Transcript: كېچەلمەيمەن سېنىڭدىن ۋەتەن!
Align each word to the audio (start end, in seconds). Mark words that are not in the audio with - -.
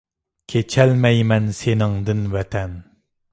كېچەلمەيمەن 0.53 1.51
سېنىڭدىن 1.59 2.25
ۋەتەن! 2.33 2.75